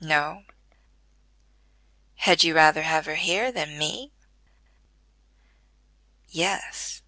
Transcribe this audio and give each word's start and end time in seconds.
"No." 0.00 0.42
"Had 2.16 2.42
you 2.42 2.56
rather 2.56 2.82
have 2.82 3.06
her 3.06 3.14
here 3.14 3.52
than 3.52 3.78
me?" 3.78 4.10
"Yes." 6.28 7.02